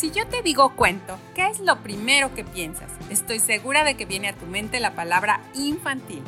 Si 0.00 0.10
yo 0.12 0.26
te 0.26 0.40
digo 0.40 0.74
cuento, 0.76 1.18
¿qué 1.34 1.48
es 1.48 1.60
lo 1.60 1.82
primero 1.82 2.34
que 2.34 2.42
piensas? 2.42 2.90
Estoy 3.10 3.38
segura 3.38 3.84
de 3.84 3.96
que 3.96 4.06
viene 4.06 4.28
a 4.28 4.34
tu 4.34 4.46
mente 4.46 4.80
la 4.80 4.94
palabra 4.94 5.42
infantil. 5.52 6.22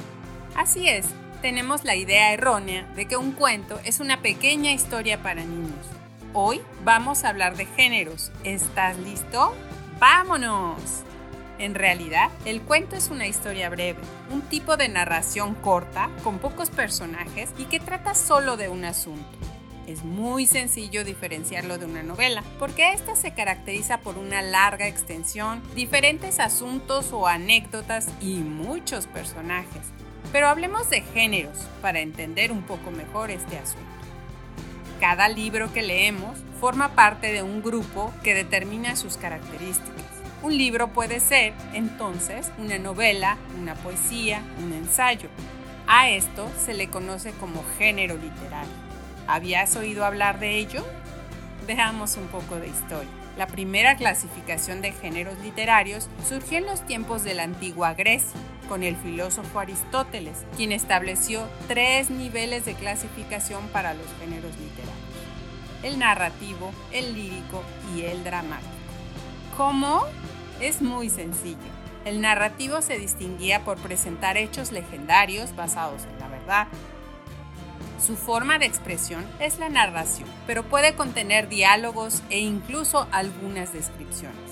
Así 0.54 0.90
es, 0.90 1.06
tenemos 1.40 1.82
la 1.82 1.96
idea 1.96 2.34
errónea 2.34 2.82
de 2.94 3.06
que 3.06 3.16
un 3.16 3.32
cuento 3.32 3.80
es 3.82 3.98
una 3.98 4.20
pequeña 4.20 4.72
historia 4.72 5.22
para 5.22 5.42
niños. 5.42 5.86
Hoy 6.34 6.60
vamos 6.84 7.24
a 7.24 7.30
hablar 7.30 7.56
de 7.56 7.64
géneros. 7.64 8.30
¿Estás 8.44 8.98
listo? 8.98 9.54
¡Vámonos! 9.98 11.04
En 11.58 11.74
realidad, 11.74 12.28
el 12.44 12.60
cuento 12.60 12.94
es 12.94 13.08
una 13.08 13.26
historia 13.26 13.70
breve, 13.70 14.00
un 14.30 14.42
tipo 14.42 14.76
de 14.76 14.90
narración 14.90 15.54
corta, 15.54 16.10
con 16.22 16.40
pocos 16.40 16.68
personajes 16.68 17.48
y 17.56 17.64
que 17.64 17.80
trata 17.80 18.14
solo 18.14 18.58
de 18.58 18.68
un 18.68 18.84
asunto. 18.84 19.51
Es 19.86 20.04
muy 20.04 20.46
sencillo 20.46 21.04
diferenciarlo 21.04 21.76
de 21.76 21.86
una 21.86 22.04
novela, 22.04 22.44
porque 22.58 22.92
esta 22.92 23.16
se 23.16 23.34
caracteriza 23.34 23.98
por 23.98 24.16
una 24.16 24.40
larga 24.40 24.86
extensión, 24.86 25.60
diferentes 25.74 26.38
asuntos 26.38 27.12
o 27.12 27.26
anécdotas 27.26 28.06
y 28.20 28.36
muchos 28.36 29.06
personajes. 29.08 29.82
Pero 30.30 30.48
hablemos 30.48 30.88
de 30.88 31.00
géneros 31.00 31.58
para 31.80 32.00
entender 32.00 32.52
un 32.52 32.62
poco 32.62 32.92
mejor 32.92 33.30
este 33.30 33.58
asunto. 33.58 33.86
Cada 35.00 35.28
libro 35.28 35.72
que 35.72 35.82
leemos 35.82 36.38
forma 36.60 36.94
parte 36.94 37.32
de 37.32 37.42
un 37.42 37.60
grupo 37.60 38.12
que 38.22 38.34
determina 38.34 38.94
sus 38.94 39.16
características. 39.16 40.04
Un 40.44 40.56
libro 40.56 40.92
puede 40.92 41.18
ser, 41.18 41.54
entonces, 41.72 42.52
una 42.58 42.78
novela, 42.78 43.36
una 43.60 43.74
poesía, 43.74 44.42
un 44.62 44.72
ensayo. 44.72 45.28
A 45.88 46.08
esto 46.08 46.48
se 46.64 46.72
le 46.72 46.88
conoce 46.88 47.32
como 47.32 47.64
género 47.78 48.14
literario. 48.16 48.91
¿Habías 49.32 49.76
oído 49.76 50.04
hablar 50.04 50.40
de 50.40 50.58
ello? 50.58 50.84
Veamos 51.66 52.18
un 52.18 52.26
poco 52.26 52.56
de 52.56 52.68
historia. 52.68 53.08
La 53.38 53.46
primera 53.46 53.96
clasificación 53.96 54.82
de 54.82 54.92
géneros 54.92 55.38
literarios 55.38 56.10
surgió 56.28 56.58
en 56.58 56.66
los 56.66 56.84
tiempos 56.84 57.24
de 57.24 57.32
la 57.32 57.44
antigua 57.44 57.94
Grecia, 57.94 58.38
con 58.68 58.82
el 58.82 58.94
filósofo 58.94 59.58
Aristóteles, 59.58 60.44
quien 60.58 60.70
estableció 60.70 61.48
tres 61.66 62.10
niveles 62.10 62.66
de 62.66 62.74
clasificación 62.74 63.66
para 63.68 63.94
los 63.94 64.04
géneros 64.20 64.52
literarios. 64.58 64.96
El 65.82 65.98
narrativo, 65.98 66.70
el 66.92 67.14
lírico 67.14 67.62
y 67.96 68.02
el 68.02 68.24
dramático. 68.24 68.68
¿Cómo? 69.56 70.02
Es 70.60 70.82
muy 70.82 71.08
sencillo. 71.08 71.56
El 72.04 72.20
narrativo 72.20 72.82
se 72.82 72.98
distinguía 72.98 73.64
por 73.64 73.78
presentar 73.78 74.36
hechos 74.36 74.72
legendarios 74.72 75.56
basados 75.56 76.02
en 76.04 76.20
la 76.20 76.28
verdad, 76.28 76.68
su 78.02 78.16
forma 78.16 78.58
de 78.58 78.66
expresión 78.66 79.24
es 79.38 79.58
la 79.58 79.68
narración, 79.68 80.28
pero 80.46 80.64
puede 80.64 80.94
contener 80.94 81.48
diálogos 81.48 82.22
e 82.30 82.40
incluso 82.40 83.06
algunas 83.12 83.72
descripciones. 83.72 84.50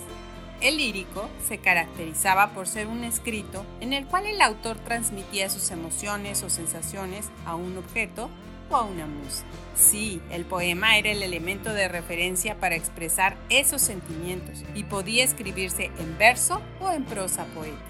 El 0.61 0.77
lírico 0.77 1.29
se 1.49 1.59
caracterizaba 1.59 2.51
por 2.51 2.69
ser 2.69 2.87
un 2.87 3.03
escrito 3.03 3.65
en 3.81 3.93
el 3.93 4.07
cual 4.07 4.27
el 4.27 4.41
autor 4.41 4.77
transmitía 4.79 5.51
sus 5.51 5.71
emociones 5.71 6.43
o 6.43 6.51
sensaciones 6.51 7.29
a 7.45 7.57
un 7.57 7.77
objeto 7.79 8.31
o 8.69 8.77
a 8.77 8.85
una 8.85 9.07
música. 9.07 9.49
Sí, 9.75 10.21
el 10.31 10.45
poema 10.45 10.99
era 10.99 11.11
el 11.11 11.23
elemento 11.23 11.73
de 11.73 11.89
referencia 11.89 12.57
para 12.61 12.77
expresar 12.77 13.37
esos 13.49 13.81
sentimientos 13.81 14.63
y 14.75 14.85
podía 14.85 15.25
escribirse 15.25 15.91
en 15.99 16.19
verso 16.19 16.61
o 16.81 16.93
en 16.93 17.05
prosa 17.05 17.47
poética. 17.47 17.81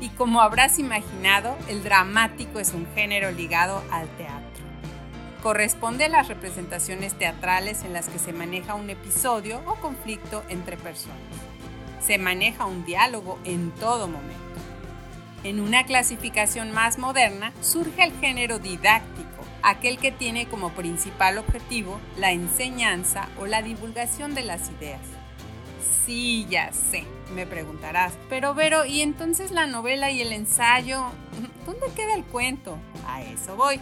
Y 0.00 0.10
como 0.10 0.42
habrás 0.42 0.78
imaginado, 0.78 1.56
el 1.68 1.82
dramático 1.82 2.60
es 2.60 2.72
un 2.74 2.86
género 2.94 3.32
ligado 3.32 3.82
al 3.90 4.06
teatro 4.18 4.47
corresponde 5.42 6.04
a 6.04 6.08
las 6.08 6.28
representaciones 6.28 7.14
teatrales 7.14 7.84
en 7.84 7.92
las 7.92 8.08
que 8.08 8.18
se 8.18 8.32
maneja 8.32 8.74
un 8.74 8.90
episodio 8.90 9.62
o 9.66 9.76
conflicto 9.76 10.42
entre 10.48 10.76
personas. 10.76 11.18
Se 12.00 12.18
maneja 12.18 12.66
un 12.66 12.84
diálogo 12.84 13.38
en 13.44 13.70
todo 13.72 14.08
momento. 14.08 14.36
En 15.44 15.60
una 15.60 15.84
clasificación 15.84 16.72
más 16.72 16.98
moderna 16.98 17.52
surge 17.60 18.02
el 18.02 18.12
género 18.18 18.58
didáctico, 18.58 19.28
aquel 19.62 19.98
que 19.98 20.10
tiene 20.10 20.48
como 20.48 20.70
principal 20.70 21.38
objetivo 21.38 22.00
la 22.16 22.32
enseñanza 22.32 23.28
o 23.38 23.46
la 23.46 23.62
divulgación 23.62 24.34
de 24.34 24.42
las 24.42 24.70
ideas. 24.70 25.00
Sí, 26.04 26.46
ya 26.48 26.72
sé, 26.72 27.04
me 27.34 27.46
preguntarás, 27.46 28.14
pero 28.28 28.54
Vero, 28.54 28.84
¿y 28.84 29.02
entonces 29.02 29.50
la 29.50 29.66
novela 29.66 30.10
y 30.10 30.22
el 30.22 30.32
ensayo? 30.32 31.04
¿Dónde 31.66 31.86
queda 31.94 32.14
el 32.14 32.24
cuento? 32.24 32.78
A 33.06 33.22
eso 33.22 33.56
voy. 33.56 33.78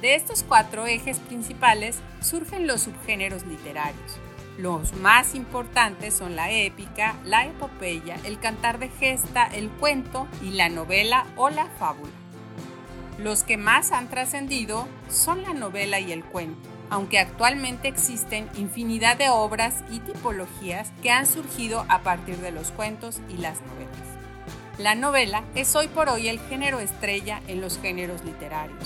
De 0.00 0.14
estos 0.14 0.42
cuatro 0.42 0.86
ejes 0.86 1.18
principales 1.20 2.00
surgen 2.20 2.66
los 2.66 2.82
subgéneros 2.82 3.46
literarios. 3.46 4.18
Los 4.58 4.94
más 4.94 5.34
importantes 5.34 6.14
son 6.14 6.36
la 6.36 6.50
épica, 6.50 7.14
la 7.24 7.46
epopeya, 7.46 8.16
el 8.24 8.38
cantar 8.38 8.78
de 8.78 8.90
gesta, 8.90 9.46
el 9.46 9.70
cuento 9.70 10.28
y 10.42 10.50
la 10.50 10.68
novela 10.68 11.26
o 11.36 11.48
la 11.48 11.66
fábula. 11.78 12.12
Los 13.18 13.42
que 13.42 13.56
más 13.56 13.90
han 13.90 14.08
trascendido 14.08 14.86
son 15.08 15.42
la 15.42 15.54
novela 15.54 15.98
y 15.98 16.12
el 16.12 16.24
cuento, 16.24 16.68
aunque 16.90 17.18
actualmente 17.18 17.88
existen 17.88 18.50
infinidad 18.54 19.16
de 19.16 19.30
obras 19.30 19.82
y 19.90 20.00
tipologías 20.00 20.92
que 21.02 21.10
han 21.10 21.26
surgido 21.26 21.86
a 21.88 22.02
partir 22.02 22.36
de 22.38 22.52
los 22.52 22.70
cuentos 22.70 23.20
y 23.30 23.38
las 23.38 23.62
novelas. 23.62 24.76
La 24.76 24.94
novela 24.94 25.42
es 25.54 25.74
hoy 25.74 25.88
por 25.88 26.10
hoy 26.10 26.28
el 26.28 26.38
género 26.38 26.80
estrella 26.80 27.40
en 27.48 27.62
los 27.62 27.78
géneros 27.78 28.22
literarios 28.24 28.84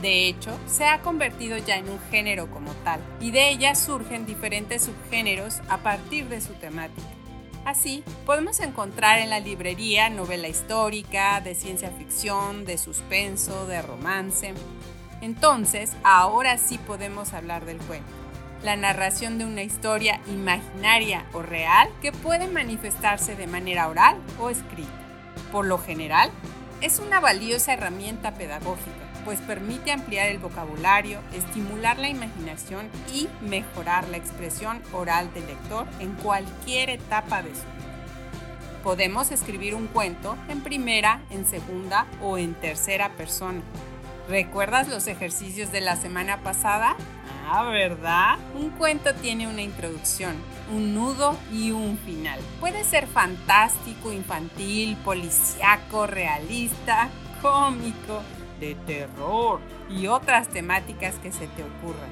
de 0.00 0.28
hecho, 0.28 0.56
se 0.66 0.86
ha 0.86 1.00
convertido 1.00 1.56
ya 1.58 1.76
en 1.76 1.88
un 1.88 1.98
género 2.10 2.48
como 2.50 2.72
tal, 2.84 3.00
y 3.20 3.32
de 3.32 3.50
ella 3.50 3.74
surgen 3.74 4.26
diferentes 4.26 4.84
subgéneros 4.84 5.60
a 5.68 5.78
partir 5.78 6.28
de 6.28 6.40
su 6.40 6.52
temática. 6.54 7.08
Así, 7.64 8.04
podemos 8.24 8.60
encontrar 8.60 9.18
en 9.18 9.28
la 9.28 9.40
librería 9.40 10.08
novela 10.08 10.46
histórica, 10.48 11.40
de 11.40 11.54
ciencia 11.54 11.90
ficción, 11.90 12.64
de 12.64 12.78
suspenso, 12.78 13.66
de 13.66 13.82
romance. 13.82 14.54
Entonces, 15.20 15.92
ahora 16.04 16.58
sí 16.58 16.78
podemos 16.78 17.32
hablar 17.32 17.66
del 17.66 17.78
cuento. 17.78 18.08
La 18.62 18.76
narración 18.76 19.36
de 19.38 19.44
una 19.44 19.62
historia 19.62 20.20
imaginaria 20.28 21.26
o 21.32 21.42
real 21.42 21.90
que 22.00 22.12
puede 22.12 22.46
manifestarse 22.46 23.34
de 23.34 23.46
manera 23.48 23.88
oral 23.88 24.16
o 24.38 24.48
escrita. 24.48 24.88
Por 25.52 25.66
lo 25.66 25.78
general, 25.78 26.30
es 26.80 27.00
una 27.00 27.20
valiosa 27.20 27.72
herramienta 27.72 28.34
pedagógica 28.34 29.07
pues 29.28 29.40
permite 29.40 29.92
ampliar 29.92 30.28
el 30.28 30.38
vocabulario, 30.38 31.20
estimular 31.34 31.98
la 31.98 32.08
imaginación 32.08 32.88
y 33.12 33.28
mejorar 33.42 34.08
la 34.08 34.16
expresión 34.16 34.80
oral 34.94 35.30
del 35.34 35.46
lector 35.46 35.86
en 36.00 36.14
cualquier 36.14 36.88
etapa 36.88 37.42
de 37.42 37.50
su 37.50 37.60
vida. 37.60 38.82
Podemos 38.82 39.30
escribir 39.30 39.74
un 39.74 39.86
cuento 39.86 40.38
en 40.48 40.62
primera, 40.62 41.20
en 41.28 41.44
segunda 41.44 42.06
o 42.22 42.38
en 42.38 42.54
tercera 42.54 43.10
persona. 43.18 43.60
¿Recuerdas 44.30 44.88
los 44.88 45.06
ejercicios 45.08 45.72
de 45.72 45.82
la 45.82 45.96
semana 45.96 46.38
pasada? 46.38 46.96
Ah, 47.46 47.64
¿verdad? 47.64 48.38
Un 48.54 48.70
cuento 48.70 49.14
tiene 49.14 49.46
una 49.46 49.60
introducción, 49.60 50.36
un 50.72 50.94
nudo 50.94 51.36
y 51.52 51.70
un 51.72 51.98
final. 51.98 52.40
Puede 52.60 52.82
ser 52.82 53.06
fantástico, 53.06 54.10
infantil, 54.10 54.96
policíaco, 55.04 56.06
realista, 56.06 57.10
cómico, 57.42 58.22
de 58.60 58.74
terror 58.74 59.60
y 59.90 60.06
otras 60.06 60.48
temáticas 60.48 61.14
que 61.16 61.32
se 61.32 61.46
te 61.48 61.62
ocurran. 61.62 62.10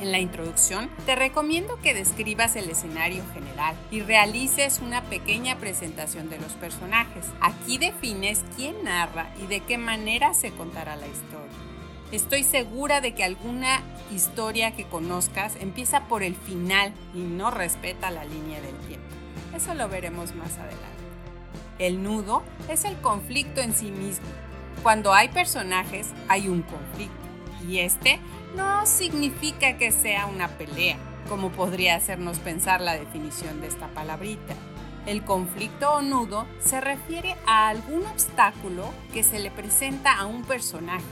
En 0.00 0.12
la 0.12 0.20
introducción 0.20 0.90
te 1.06 1.16
recomiendo 1.16 1.80
que 1.82 1.92
describas 1.92 2.54
el 2.54 2.70
escenario 2.70 3.24
general 3.34 3.74
y 3.90 4.00
realices 4.00 4.80
una 4.80 5.02
pequeña 5.02 5.56
presentación 5.56 6.30
de 6.30 6.38
los 6.38 6.52
personajes. 6.52 7.26
Aquí 7.40 7.78
defines 7.78 8.44
quién 8.56 8.84
narra 8.84 9.28
y 9.42 9.46
de 9.46 9.60
qué 9.60 9.76
manera 9.76 10.34
se 10.34 10.52
contará 10.52 10.94
la 10.94 11.08
historia. 11.08 11.48
Estoy 12.12 12.44
segura 12.44 13.00
de 13.00 13.12
que 13.12 13.24
alguna 13.24 13.82
historia 14.14 14.70
que 14.70 14.86
conozcas 14.86 15.56
empieza 15.56 16.04
por 16.04 16.22
el 16.22 16.36
final 16.36 16.92
y 17.12 17.18
no 17.18 17.50
respeta 17.50 18.10
la 18.10 18.24
línea 18.24 18.60
del 18.60 18.76
tiempo. 18.86 19.06
Eso 19.54 19.74
lo 19.74 19.88
veremos 19.88 20.34
más 20.36 20.56
adelante. 20.58 20.86
El 21.80 22.02
nudo 22.02 22.44
es 22.68 22.84
el 22.84 22.96
conflicto 23.00 23.60
en 23.60 23.74
sí 23.74 23.90
mismo 23.90 24.26
cuando 24.82 25.12
hay 25.12 25.28
personajes 25.28 26.08
hay 26.28 26.48
un 26.48 26.62
conflicto 26.62 27.16
y 27.66 27.78
este 27.80 28.18
no 28.56 28.86
significa 28.86 29.76
que 29.76 29.92
sea 29.92 30.26
una 30.26 30.48
pelea, 30.48 30.96
como 31.28 31.50
podría 31.50 31.96
hacernos 31.96 32.38
pensar 32.38 32.80
la 32.80 32.94
definición 32.94 33.60
de 33.60 33.68
esta 33.68 33.88
palabrita. 33.88 34.54
El 35.06 35.24
conflicto 35.24 35.94
o 35.94 36.02
nudo 36.02 36.46
se 36.60 36.80
refiere 36.80 37.34
a 37.46 37.68
algún 37.68 38.06
obstáculo 38.06 38.92
que 39.12 39.22
se 39.22 39.38
le 39.38 39.50
presenta 39.50 40.18
a 40.18 40.26
un 40.26 40.42
personaje, 40.42 41.04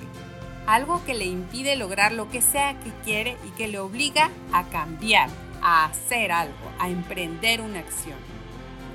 algo 0.67 1.05
que 1.05 1.15
le 1.15 1.25
impide 1.25 1.77
lograr 1.77 2.13
lo 2.13 2.29
que 2.29 2.43
sea 2.43 2.79
que 2.81 2.91
quiere 3.05 3.37
y 3.47 3.51
que 3.51 3.69
le 3.69 3.79
obliga 3.79 4.31
a 4.53 4.65
cambiar, 4.65 5.31
a 5.63 5.87
hacer 5.87 6.33
algo, 6.33 6.71
a 6.79 6.89
emprender 6.89 7.61
una 7.61 7.81
acción. 7.81 8.19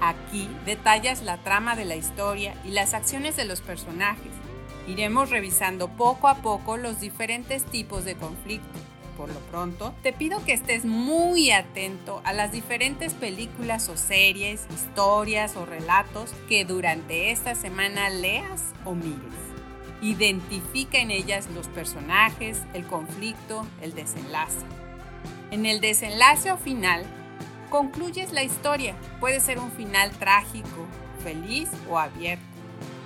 Aquí 0.02 0.50
detallas 0.66 1.22
la 1.22 1.38
trama 1.38 1.76
de 1.76 1.86
la 1.86 1.96
historia 1.96 2.56
y 2.66 2.72
las 2.72 2.94
acciones 2.94 3.36
de 3.36 3.46
los 3.46 3.62
personajes, 3.62 4.32
Iremos 4.92 5.30
revisando 5.30 5.88
poco 5.88 6.28
a 6.28 6.42
poco 6.42 6.76
los 6.76 7.00
diferentes 7.00 7.64
tipos 7.64 8.04
de 8.04 8.16
conflicto. 8.16 8.68
por 9.16 9.30
lo 9.30 9.40
pronto, 9.52 9.94
te 10.02 10.14
pido 10.14 10.44
que 10.44 10.54
estés 10.54 10.84
muy 10.84 11.52
atento 11.52 12.22
a 12.24 12.34
las 12.34 12.52
diferentes 12.52 13.14
películas 13.14 13.88
o 13.88 13.96
series, 13.96 14.66
historias 14.74 15.56
o 15.56 15.66
relatos 15.66 16.32
que 16.50 16.66
durante 16.66 17.32
esta 17.32 17.54
semana 17.54 18.10
leas 18.10 18.74
o 18.84 18.96
mires. 18.96 19.20
Identifica 20.02 20.98
en 20.98 21.12
ellas 21.12 21.48
los 21.54 21.68
personajes, 21.68 22.64
el 22.74 22.86
conflicto, 22.86 23.66
el 23.82 23.94
desenlace. 23.94 24.66
En 25.52 25.66
el 25.66 25.80
desenlace 25.82 26.52
o 26.52 26.58
final, 26.58 27.06
concluyes 27.70 28.34
la 28.34 28.44
historia. 28.44 28.96
Puede 29.20 29.40
ser 29.40 29.60
un 29.60 29.72
final 29.72 30.12
trágico, 30.12 30.88
feliz 31.24 31.70
o 31.90 32.00
abierto. 32.00 32.51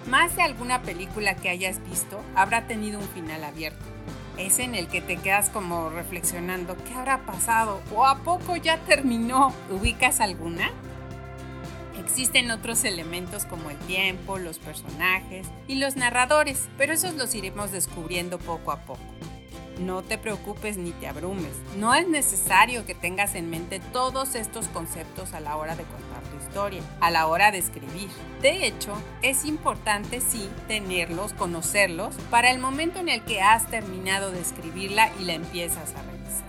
Más 0.08 0.36
de 0.36 0.44
alguna 0.44 0.84
película 0.84 1.36
que 1.36 1.50
hayas 1.50 1.84
visto 1.90 2.22
habrá 2.36 2.68
tenido 2.68 3.00
un 3.00 3.08
final 3.10 3.44
abierto. 3.44 3.84
Es 4.38 4.60
en 4.60 4.76
el 4.76 4.88
que 4.88 5.02
te 5.02 5.18
quedas 5.18 5.50
como 5.50 5.90
reflexionando, 5.90 6.78
¿qué 6.84 6.94
habrá 6.94 7.26
pasado? 7.26 7.82
¿O 7.96 8.06
a 8.06 8.20
poco 8.20 8.56
ya 8.56 8.78
terminó? 8.82 9.54
¿Ubicas 9.72 10.20
alguna? 10.20 10.72
Existen 11.98 12.52
otros 12.52 12.84
elementos 12.84 13.46
como 13.46 13.72
el 13.72 13.78
tiempo, 13.80 14.38
los 14.38 14.60
personajes 14.60 15.48
y 15.68 15.76
los 15.76 15.96
narradores, 15.96 16.68
pero 16.78 16.94
esos 16.94 17.16
los 17.16 17.34
iremos 17.34 17.72
descubriendo 17.72 18.38
poco 18.38 18.72
a 18.72 18.82
poco. 18.82 19.02
No 19.80 20.04
te 20.04 20.18
preocupes 20.18 20.78
ni 20.78 20.92
te 20.92 21.08
abrumes. 21.08 21.54
No 21.78 21.94
es 21.96 22.08
necesario 22.08 22.86
que 22.86 22.94
tengas 22.94 23.34
en 23.36 23.50
mente 23.50 23.80
todos 23.92 24.36
estos 24.36 24.68
conceptos 24.68 25.34
a 25.34 25.40
la 25.40 25.58
hora 25.58 25.76
de 25.76 25.84
contar 25.84 26.24
tu 26.24 26.38
a 27.02 27.12
la 27.12 27.28
hora 27.28 27.52
de 27.52 27.58
escribir. 27.58 28.10
De 28.42 28.66
hecho, 28.66 28.94
es 29.22 29.44
importante 29.44 30.22
sí 30.22 30.50
tenerlos, 30.70 31.34
conocerlos, 31.34 32.16
para 32.32 32.50
el 32.50 32.60
momento 32.60 33.00
en 33.00 33.10
el 33.10 33.22
que 33.24 33.42
has 33.42 33.68
terminado 33.68 34.32
de 34.32 34.40
escribirla 34.40 35.12
y 35.20 35.26
la 35.26 35.34
empiezas 35.34 35.94
a 35.96 36.02
revisar. 36.02 36.46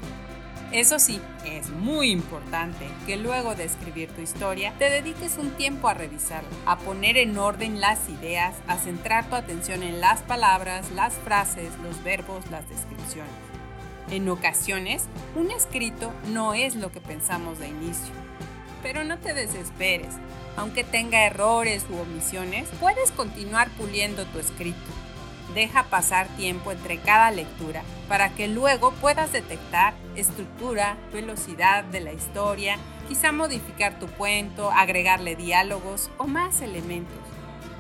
Eso 0.71 1.01
sí, 1.01 1.21
es 1.45 1.71
muy 1.71 2.11
importante 2.11 2.87
que 3.07 3.17
luego 3.17 3.57
de 3.57 3.65
escribir 3.65 4.09
tu 4.11 4.21
historia 4.21 4.73
te 4.79 4.91
dediques 4.91 5.39
un 5.39 5.51
tiempo 5.53 5.89
a 5.89 5.95
revisarla, 5.95 6.51
a 6.67 6.79
poner 6.79 7.17
en 7.17 7.37
orden 7.37 7.81
las 7.81 8.09
ideas, 8.09 8.55
a 8.69 8.77
centrar 8.77 9.29
tu 9.29 9.35
atención 9.35 9.83
en 9.83 10.01
las 10.01 10.23
palabras, 10.23 10.93
las 10.93 11.15
frases, 11.15 11.73
los 11.83 12.03
verbos, 12.05 12.49
las 12.51 12.69
descripciones. 12.69 13.33
En 14.11 14.29
ocasiones, 14.29 15.07
un 15.35 15.51
escrito 15.51 16.13
no 16.29 16.55
es 16.55 16.77
lo 16.77 16.93
que 16.93 17.01
pensamos 17.01 17.59
de 17.59 17.69
inicio. 17.69 18.15
Pero 18.87 19.03
no 19.03 19.19
te 19.19 19.35
desesperes, 19.35 20.15
aunque 20.57 20.85
tenga 20.85 21.27
errores 21.27 21.85
u 21.91 21.99
omisiones, 21.99 22.69
puedes 22.79 23.11
continuar 23.11 23.69
puliendo 23.71 24.25
tu 24.27 24.39
escrito 24.39 24.93
deja 25.57 25.85
pasar 25.85 26.29
tiempo 26.37 26.71
entre 26.71 26.99
cada 26.99 27.31
lectura 27.31 27.83
para 28.09 28.29
que 28.29 28.47
luego 28.47 28.93
puedas 28.93 29.33
detectar 29.33 29.95
estructura, 30.15 30.99
velocidad 31.13 31.83
de 31.83 32.01
la 32.01 32.13
historia, 32.13 32.77
quizá 33.09 33.33
modificar 33.33 33.99
tu 33.99 34.07
cuento, 34.07 34.71
agregarle 34.71 35.35
diálogos 35.35 36.11
o 36.19 36.27
más 36.27 36.61
elementos. 36.61 37.19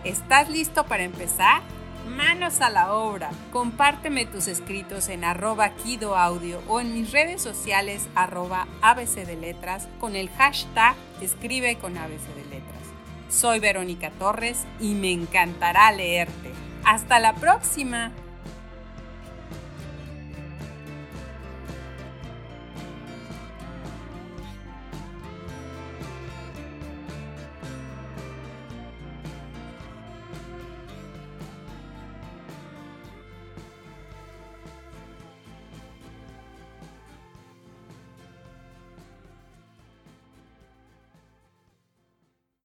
¿Estás 0.04 0.48
listo 0.48 0.86
para 0.86 1.02
empezar? 1.02 1.60
Manos 2.06 2.60
a 2.60 2.70
la 2.70 2.92
obra. 2.92 3.30
Compárteme 3.52 4.26
tus 4.26 4.46
escritos 4.46 5.08
en 5.08 5.24
arroba 5.24 5.70
Kido 5.70 6.16
Audio 6.16 6.62
o 6.68 6.80
en 6.80 6.94
mis 6.94 7.10
redes 7.10 7.42
sociales 7.42 8.08
arroba 8.14 8.68
ABC 8.80 9.26
de 9.26 9.36
Letras 9.36 9.88
con 9.98 10.14
el 10.14 10.30
hashtag 10.30 10.94
escribe 11.20 11.76
con 11.78 11.94
de 11.94 12.44
Letras. 12.48 12.82
Soy 13.28 13.58
Verónica 13.58 14.10
Torres 14.10 14.66
y 14.78 14.94
me 14.94 15.10
encantará 15.10 15.90
leerte. 15.90 16.52
Hasta 16.84 17.18
la 17.18 17.34
próxima. 17.34 18.12